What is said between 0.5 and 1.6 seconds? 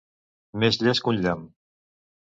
Més llest que un llamp.